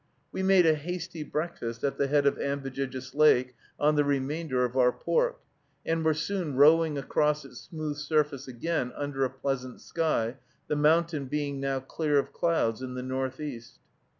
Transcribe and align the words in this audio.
We 0.31 0.41
made 0.41 0.65
a 0.65 0.73
hasty 0.73 1.21
breakfast 1.21 1.83
at 1.83 1.99
the 1.99 2.07
head 2.07 2.25
of 2.25 2.39
Ambejijis 2.39 3.13
Lake 3.13 3.53
on 3.79 3.95
the 3.95 4.03
remainder 4.03 4.65
of 4.65 4.75
our 4.75 4.91
pork, 4.91 5.37
and 5.85 6.03
were 6.03 6.15
soon 6.15 6.55
rowing 6.55 6.97
across 6.97 7.45
its 7.45 7.59
smooth 7.61 7.97
surface 7.97 8.47
again, 8.47 8.91
under 8.95 9.23
a 9.23 9.29
pleasant 9.29 9.79
sky, 9.79 10.37
the 10.65 10.75
mountain 10.75 11.25
being 11.25 11.59
now 11.59 11.79
clear 11.81 12.17
of 12.17 12.33
clouds 12.33 12.81
in 12.81 12.95
the 12.95 13.03
northeast. 13.03 13.77